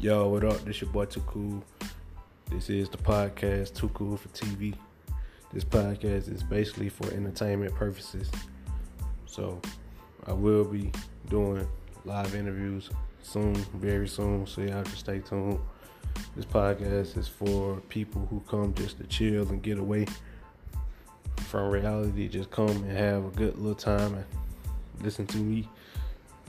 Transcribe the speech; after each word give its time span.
Yo, 0.00 0.28
what 0.28 0.44
up? 0.44 0.64
This 0.64 0.80
your 0.80 0.88
boy 0.90 1.06
Cool. 1.06 1.60
This 2.52 2.70
is 2.70 2.88
the 2.88 2.98
podcast 2.98 3.74
Too 3.74 3.88
Cool 3.88 4.16
for 4.16 4.28
TV. 4.28 4.72
This 5.52 5.64
podcast 5.64 6.32
is 6.32 6.44
basically 6.44 6.88
for 6.88 7.12
entertainment 7.12 7.74
purposes. 7.74 8.30
So 9.26 9.60
I 10.24 10.34
will 10.34 10.62
be 10.62 10.92
doing 11.28 11.66
live 12.04 12.36
interviews 12.36 12.90
soon, 13.24 13.56
very 13.74 14.06
soon. 14.06 14.46
So 14.46 14.60
y'all 14.60 14.84
just 14.84 15.00
stay 15.00 15.18
tuned. 15.18 15.58
This 16.36 16.44
podcast 16.44 17.18
is 17.18 17.26
for 17.26 17.80
people 17.88 18.24
who 18.30 18.38
come 18.48 18.74
just 18.74 18.98
to 18.98 19.04
chill 19.08 19.48
and 19.48 19.60
get 19.60 19.78
away 19.78 20.06
from 21.48 21.70
reality. 21.70 22.28
Just 22.28 22.52
come 22.52 22.68
and 22.68 22.96
have 22.96 23.24
a 23.24 23.30
good 23.30 23.58
little 23.58 23.74
time 23.74 24.14
and 24.14 24.24
listen 25.02 25.26
to 25.26 25.38
me 25.38 25.68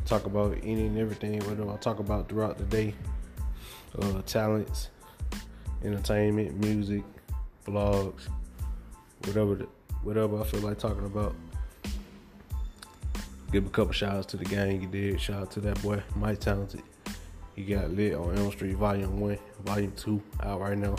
talk 0.06 0.28
about 0.28 0.56
any 0.62 0.86
and 0.86 1.00
everything, 1.00 1.40
whatever 1.40 1.72
I 1.72 1.78
talk 1.78 1.98
about 1.98 2.30
throughout 2.30 2.60
the 2.60 2.64
day 2.66 2.94
uh, 3.98 4.22
talents, 4.24 4.90
entertainment, 5.84 6.58
music, 6.60 7.04
vlogs, 7.66 8.28
whatever 9.26 9.56
the, 9.56 9.68
whatever 10.04 10.40
I 10.40 10.44
feel 10.44 10.62
like 10.62 10.78
talking 10.78 11.06
about. 11.06 11.36
Give 13.52 13.66
a 13.66 13.70
couple 13.70 13.94
shout 13.94 14.16
outs 14.16 14.28
to 14.28 14.38
the 14.38 14.46
gang 14.46 14.82
you 14.82 14.88
did. 14.88 15.20
Shout 15.20 15.42
out 15.42 15.52
to 15.52 15.62
that 15.62 15.82
boy, 15.82 16.04
Mike 16.16 16.40
Talented. 16.40 16.84
He 17.56 17.64
got 17.64 17.90
lit 17.92 18.14
on 18.14 18.38
Elm 18.38 18.52
Street 18.52 18.76
Volume 18.76 19.20
1, 19.20 19.38
Volume 19.66 19.92
2 19.98 20.22
out 20.44 20.62
right 20.62 20.78
now. 20.78 20.96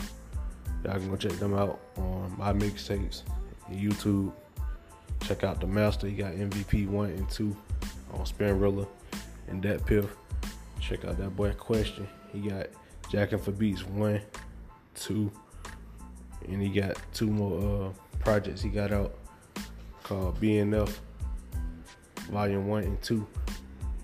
Y'all 0.83 0.93
can 0.93 1.09
go 1.09 1.15
check 1.15 1.31
them 1.33 1.53
out 1.53 1.79
on 1.97 2.35
my 2.37 2.51
mixtapes 2.51 3.23
YouTube. 3.71 4.31
Check 5.21 5.43
out 5.43 5.61
the 5.61 5.67
master. 5.67 6.07
He 6.07 6.13
got 6.13 6.33
MVP 6.33 6.87
1 6.87 7.09
and 7.11 7.29
2 7.29 7.55
on 8.13 8.25
Spinrilla 8.25 8.87
and 9.47 9.61
Dat 9.61 9.85
Piff. 9.85 10.05
Check 10.79 11.05
out 11.05 11.17
that 11.17 11.35
boy 11.35 11.51
Question. 11.53 12.07
He 12.33 12.39
got 12.39 12.67
Jacking 13.11 13.39
for 13.39 13.51
Beats 13.51 13.85
one, 13.85 14.21
two, 14.95 15.29
and 16.47 16.61
he 16.61 16.69
got 16.69 16.95
two 17.13 17.27
more 17.27 17.87
uh, 17.87 18.19
projects 18.19 18.61
he 18.61 18.69
got 18.69 18.93
out 18.93 19.13
called 20.01 20.39
BNF 20.39 20.97
Volume 22.31 22.69
One 22.69 22.83
and 22.83 23.01
Two 23.01 23.27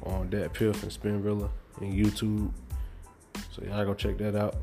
on 0.03 0.29
Dat 0.29 0.51
Piff 0.51 0.83
and 0.83 0.91
Spinrilla 0.91 1.49
and 1.79 1.93
YouTube. 1.93 2.51
So 3.49 3.63
y'all 3.63 3.85
go 3.85 3.93
check 3.93 4.17
that 4.17 4.35
out. 4.35 4.57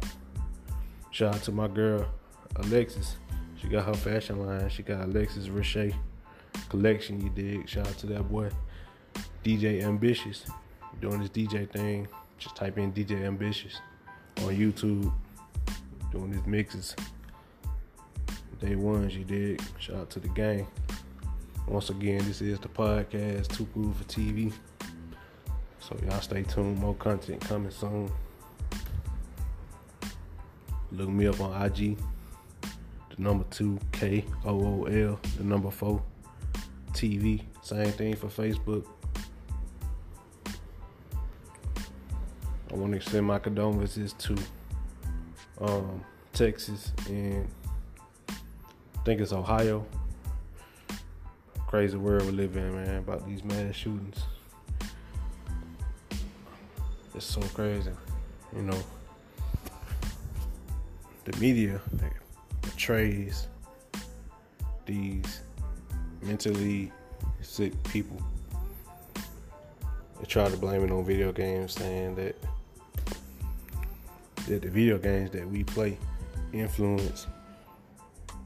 Shout 1.10 1.36
out 1.36 1.42
to 1.44 1.52
my 1.52 1.66
girl 1.66 2.06
Alexis. 2.56 3.16
She 3.56 3.68
got 3.68 3.86
her 3.86 3.94
fashion 3.94 4.44
line. 4.44 4.68
She 4.68 4.82
got 4.82 5.04
Alexis 5.06 5.48
Richey 5.48 5.94
collection. 6.68 7.18
You 7.18 7.30
dig? 7.30 7.66
Shout 7.66 7.88
out 7.88 7.96
to 7.96 8.06
that 8.08 8.28
boy 8.28 8.50
DJ 9.42 9.82
Ambitious 9.82 10.44
doing 11.00 11.20
this 11.20 11.30
DJ 11.30 11.66
thing. 11.70 12.08
Just 12.36 12.56
type 12.56 12.76
in 12.76 12.92
DJ 12.92 13.24
Ambitious 13.24 13.80
on 14.38 14.56
YouTube 14.56 15.12
doing 16.10 16.30
these 16.30 16.46
mixes. 16.46 16.96
Day 18.60 18.76
ones, 18.76 19.16
you 19.16 19.24
did. 19.24 19.60
Shout 19.78 19.96
out 19.96 20.10
to 20.10 20.20
the 20.20 20.28
gang. 20.28 20.66
Once 21.66 21.90
again, 21.90 22.18
this 22.26 22.40
is 22.40 22.58
the 22.58 22.68
podcast 22.68 23.48
Too 23.48 23.66
Cool 23.74 23.92
for 23.92 24.04
TV. 24.04 24.52
So 25.80 25.96
y'all 26.06 26.20
stay 26.20 26.42
tuned. 26.42 26.78
More 26.78 26.94
content 26.94 27.40
coming 27.40 27.70
soon. 27.70 28.10
Look 30.92 31.08
me 31.08 31.26
up 31.26 31.40
on 31.40 31.62
IG. 31.62 31.98
The 32.62 33.22
number 33.22 33.44
two 33.50 33.78
K 33.92 34.24
O 34.44 34.50
O 34.50 34.84
L. 34.84 35.20
The 35.36 35.44
number 35.44 35.70
four 35.70 36.02
TV. 36.92 37.42
Same 37.62 37.90
thing 37.92 38.16
for 38.16 38.28
Facebook. 38.28 38.86
I 42.70 42.76
want 42.76 42.92
to 42.92 42.96
extend 42.96 43.26
my 43.26 43.38
condolences 43.38 44.14
to 44.14 44.36
um, 45.60 46.04
Texas 46.32 46.92
and 47.08 47.48
I 48.28 49.04
think 49.04 49.20
it's 49.20 49.32
Ohio. 49.32 49.86
Crazy 51.68 51.96
world 51.96 52.24
we 52.26 52.32
live 52.32 52.56
in, 52.56 52.74
man, 52.74 52.96
about 52.96 53.26
these 53.26 53.44
mass 53.44 53.74
shootings. 53.74 54.22
It's 57.14 57.26
so 57.26 57.40
crazy, 57.40 57.90
you 58.54 58.62
know. 58.62 58.78
The 61.24 61.36
media 61.38 61.80
portrays 62.62 63.48
these 64.86 65.42
mentally 66.22 66.92
sick 67.40 67.72
people. 67.84 68.20
They 70.18 70.26
try 70.26 70.48
to 70.48 70.56
blame 70.56 70.84
it 70.84 70.90
on 70.90 71.04
video 71.04 71.32
games, 71.32 71.74
saying 71.74 72.16
that 72.16 72.36
that 74.46 74.62
the 74.62 74.68
video 74.68 74.98
games 74.98 75.30
that 75.30 75.48
we 75.48 75.64
play 75.64 75.98
influence 76.52 77.26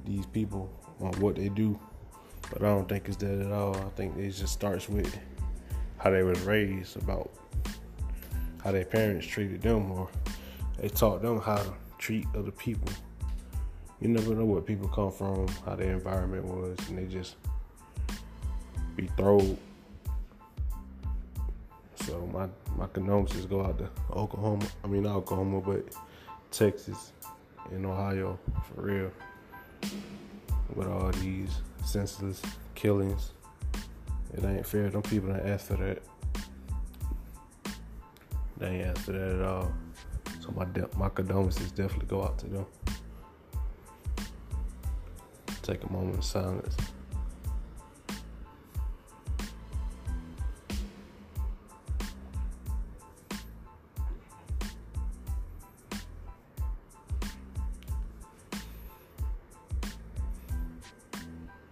these 0.04 0.26
people 0.26 0.70
on 1.00 1.12
what 1.20 1.36
they 1.36 1.48
do. 1.48 1.78
But 2.50 2.62
I 2.62 2.66
don't 2.66 2.88
think 2.88 3.09
it's 3.09 3.16
that 3.19 3.41
at 3.41 3.53
all. 3.53 3.76
I 3.76 3.88
think 3.97 4.16
it 4.16 4.31
just 4.31 4.53
starts 4.53 4.88
with 4.88 5.19
how 5.98 6.10
they 6.10 6.22
was 6.22 6.41
raised, 6.41 6.97
about 6.97 7.31
how 8.64 8.72
their 8.72 8.84
parents 8.84 9.26
treated 9.26 9.62
them, 9.62 9.91
or 9.91 10.08
they 10.78 10.88
taught 10.88 11.22
them 11.22 11.41
how 11.41 11.56
to 11.56 11.75
treat 11.98 12.26
other 12.37 12.53
people. 12.53 12.88
You 14.00 14.08
never 14.08 14.34
know 14.34 14.44
where 14.44 14.62
people 14.62 14.88
come 14.88 15.10
from, 15.10 15.48
how 15.66 15.75
their 15.75 15.92
environment 15.92 16.44
was, 16.44 16.78
and 16.88 16.98
they 16.98 17.06
just 17.06 17.37
be 18.97 19.08
thrown. 19.16 19.58
So 22.08 22.26
my 22.32 22.48
my 22.78 22.86
condolences 22.86 23.44
go 23.44 23.62
out 23.62 23.76
to 23.78 23.91
Oklahoma. 24.14 24.66
I 24.82 24.86
mean 24.86 25.02
not 25.02 25.16
Oklahoma, 25.16 25.60
but 25.60 25.94
Texas 26.50 27.12
and 27.70 27.84
Ohio 27.84 28.38
for 28.74 28.80
real. 28.80 29.10
With 30.74 30.88
all 30.88 31.10
these 31.10 31.60
senseless 31.84 32.41
killings, 32.74 33.32
it 34.32 34.42
ain't 34.42 34.64
fair. 34.66 34.88
Them 34.88 35.02
people 35.02 35.28
don't 35.28 35.46
ask 35.46 35.66
for 35.66 35.76
that. 35.76 36.02
They 38.56 38.69
ain't 38.69 38.86
ask 38.86 39.02
for 39.02 39.12
that 39.12 39.40
at 39.40 39.42
all. 39.42 39.70
So 40.40 40.50
my 40.52 40.64
de- 40.64 40.88
my 40.96 41.10
condolences 41.10 41.70
definitely 41.72 42.06
go 42.06 42.25
out 42.25 42.38
to 42.38 42.46
them. 42.46 42.66
Take 45.60 45.84
a 45.84 45.92
moment 45.92 46.16
of 46.16 46.25
silence. 46.25 46.75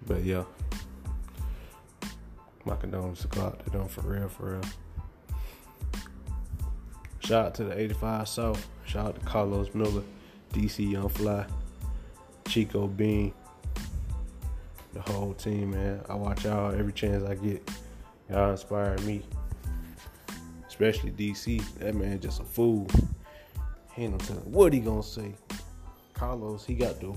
But 0.06 0.22
yeah, 0.22 0.44
my 2.64 2.76
condolences 2.76 3.26
go 3.26 3.42
out 3.42 3.64
to 3.64 3.70
them 3.70 3.88
for 3.88 4.02
real, 4.02 4.28
for 4.28 4.52
real. 4.52 4.62
Shout 7.20 7.46
out 7.46 7.54
to 7.56 7.64
the 7.64 7.78
85 7.78 8.28
South. 8.28 8.68
Shout 8.84 9.06
out 9.06 9.20
to 9.20 9.26
Carlos 9.26 9.74
Miller, 9.74 10.02
DC 10.52 10.92
Young 10.92 11.08
Fly, 11.08 11.44
Chico 12.46 12.86
Bean, 12.86 13.32
the 14.92 15.00
whole 15.12 15.34
team, 15.34 15.72
man. 15.72 16.00
I 16.08 16.14
watch 16.14 16.44
y'all 16.44 16.72
every 16.72 16.92
chance 16.92 17.24
I 17.24 17.34
get. 17.34 17.68
Y'all 18.30 18.50
inspire 18.50 18.96
me. 18.98 19.22
Especially 20.66 21.10
DC. 21.10 21.62
That 21.78 21.94
man 21.94 22.20
just 22.20 22.40
a 22.40 22.44
fool. 22.44 22.86
He 23.94 24.04
ain't 24.04 24.12
no 24.12 24.18
telling 24.18 24.52
what 24.52 24.72
he 24.72 24.80
gonna 24.80 25.02
say. 25.02 25.34
Carlos, 26.14 26.64
he 26.64 26.74
got 26.74 27.00
the 27.00 27.14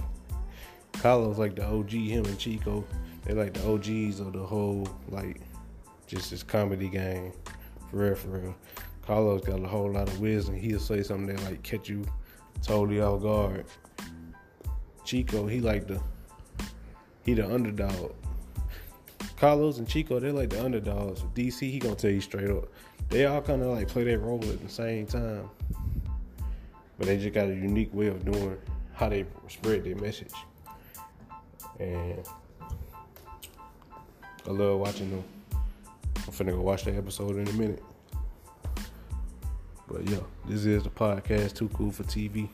Carlos 0.94 1.38
like 1.38 1.56
the 1.56 1.66
OG, 1.66 1.92
him 1.92 2.26
and 2.26 2.38
Chico, 2.38 2.86
they 3.26 3.34
like 3.34 3.54
the 3.54 3.72
OGs 3.72 4.20
of 4.20 4.34
the 4.34 4.44
whole 4.44 4.88
like 5.10 5.42
just 6.08 6.31
this 6.31 6.44
comedy 6.44 6.90
game. 6.90 7.31
For 7.90 7.98
real, 7.98 8.16
for 8.16 8.28
real. 8.30 8.56
Carlos 9.06 9.42
got 9.42 9.60
a 9.60 9.68
whole 9.68 9.92
lot 9.92 10.08
of 10.08 10.19
wisdom. 10.19 10.56
He'll 10.56 10.80
say 10.80 11.04
something 11.04 11.36
that 11.36 11.44
like 11.44 11.63
catch 11.63 11.90
you 11.90 12.06
totally 12.62 13.02
off 13.02 13.22
guard. 13.22 13.66
Chico, 15.04 15.48
he 15.48 15.62
like 15.62 15.88
the 15.88 16.02
he 17.24 17.34
the 17.34 17.52
underdog. 17.52 18.13
Carlos 19.38 19.78
and 19.78 19.88
Chico, 19.88 20.19
they're 20.19 20.34
like 20.34 20.50
the 20.50 20.63
underdogs. 20.63 21.22
DC, 21.34 21.60
he 21.72 21.80
gonna 21.80 21.96
tell 21.96 22.12
you 22.12 22.22
straight 22.22 22.50
up. 22.50 22.66
They 23.10 23.25
all 23.25 23.42
kind 23.42 23.62
of 23.62 23.69
like 23.69 23.88
play 23.88 24.04
their 24.04 24.19
role 24.19 24.44
at 24.44 24.62
the 24.62 24.69
same 24.69 25.06
time, 25.06 25.50
but 26.98 27.08
they 27.08 27.18
just 27.18 27.34
got 27.34 27.48
a 27.48 27.54
unique 27.54 27.94
way 27.94 28.08
of 28.08 28.24
doing 28.25 28.58
how 28.94 29.10
they 29.10 29.25
spread 29.48 29.84
their 29.84 29.96
message 29.96 30.34
and 31.80 32.26
I 34.48 34.52
love 34.52 34.80
watching 34.80 35.10
them. 35.10 35.24
I'm 35.54 36.34
finna 36.34 36.52
go 36.52 36.62
watch 36.62 36.84
the 36.84 36.96
episode 36.96 37.38
in 37.38 37.48
a 37.48 37.54
minute. 37.54 37.84
But 39.88 40.08
yeah, 40.10 40.20
this 40.48 40.66
is 40.66 40.84
the 40.84 40.90
podcast 40.90 41.56
Too 41.56 41.70
Cool 41.70 41.92
for 41.92 42.04
TV. 42.04 42.50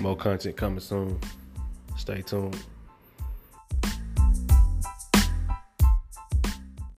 More 0.00 0.16
content 0.16 0.56
coming 0.56 0.80
soon. 0.80 1.18
Stay 1.96 2.22
tuned. 2.22 2.58